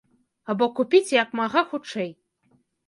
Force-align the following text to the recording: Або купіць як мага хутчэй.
Або 0.53 0.69
купіць 0.79 1.13
як 1.19 1.39
мага 1.41 1.67
хутчэй. 1.71 2.11